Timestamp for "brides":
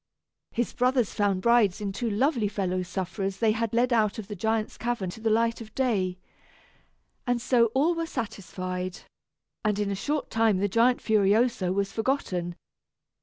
1.43-1.79